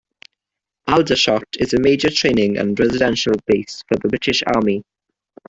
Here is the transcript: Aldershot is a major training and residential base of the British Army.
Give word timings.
Aldershot 0.87 1.43
is 1.59 1.75
a 1.75 1.79
major 1.79 2.09
training 2.09 2.57
and 2.57 2.79
residential 2.79 3.33
base 3.45 3.83
of 3.93 3.99
the 4.01 4.09
British 4.09 4.41
Army. 4.47 4.83